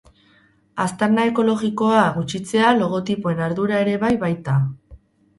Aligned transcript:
Aztarna 0.83 1.25
ekologikoa 1.31 1.99
gutxitzea 2.15 2.71
logotipoen 2.77 3.43
ardura 3.49 3.77
ere 3.83 3.93
bai 4.05 4.11
baita. 4.25 4.57